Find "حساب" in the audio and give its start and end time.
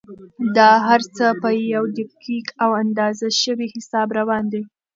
3.75-4.07